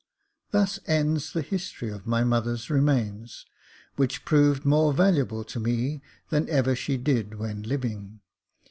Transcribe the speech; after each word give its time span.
Thus 0.49 0.79
ends 0.87 1.31
the 1.31 1.43
history 1.43 1.91
of 1.91 2.07
my 2.07 2.23
mother's 2.23 2.71
remains, 2.71 3.45
which 3.97 4.25
proved 4.25 4.65
more 4.65 4.91
valuable 4.93 5.43
to 5.43 5.59
me 5.59 6.01
than 6.31 6.49
ever 6.49 6.75
she 6.75 6.97
did 6.97 7.35
when 7.35 7.61
living. 7.61 8.19